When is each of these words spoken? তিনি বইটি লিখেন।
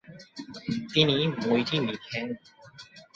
তিনি 0.91 1.15
বইটি 1.41 1.77
লিখেন। 1.87 2.27